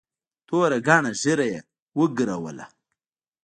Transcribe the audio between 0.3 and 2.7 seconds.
توره گڼه ږيره يې وګروله.